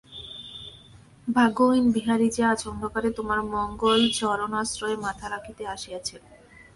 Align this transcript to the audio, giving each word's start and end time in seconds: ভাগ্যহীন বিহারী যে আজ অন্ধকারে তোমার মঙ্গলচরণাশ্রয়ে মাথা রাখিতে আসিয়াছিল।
ভাগ্যহীন 1.27 1.85
বিহারী 1.91 2.27
যে 2.29 2.41
আজ 2.43 2.59
অন্ধকারে 2.67 3.09
তোমার 3.11 3.39
মঙ্গলচরণাশ্রয়ে 3.53 4.97
মাথা 4.97 5.25
রাখিতে 5.29 5.63
আসিয়াছিল। 5.67 6.21